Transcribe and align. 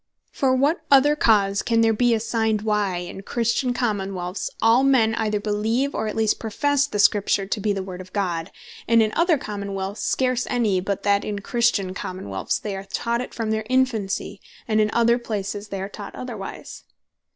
For 0.31 0.55
what 0.55 0.81
other 0.89 1.15
cause 1.15 1.61
can 1.61 1.81
there 1.81 1.93
bee 1.93 2.15
assigned, 2.15 2.63
why 2.63 2.95
in 2.97 3.21
Christian 3.21 3.71
Common 3.71 4.13
wealths 4.13 4.49
all 4.59 4.81
men 4.83 5.13
either 5.13 5.39
beleeve, 5.39 5.93
or 5.93 6.07
at 6.07 6.15
least 6.15 6.39
professe 6.39 6.87
the 6.87 6.97
Scripture 6.97 7.45
to 7.45 7.59
bee 7.59 7.71
the 7.71 7.83
Word 7.83 8.01
of 8.01 8.11
God, 8.11 8.49
and 8.87 9.03
in 9.03 9.11
other 9.13 9.37
Common 9.37 9.75
wealths 9.75 10.01
scarce 10.01 10.47
any; 10.49 10.79
but 10.79 11.03
that 11.03 11.23
in 11.23 11.37
Christian 11.37 11.93
Common 11.93 12.29
wealths 12.29 12.59
they 12.59 12.75
are 12.75 12.85
taught 12.85 13.21
it 13.21 13.31
from 13.31 13.51
their 13.51 13.67
infancy; 13.69 14.41
and 14.67 14.81
in 14.81 14.89
other 14.91 15.19
places 15.19 15.67
they 15.67 15.79
are 15.79 15.87
taught 15.87 16.15
otherwise? 16.15 16.83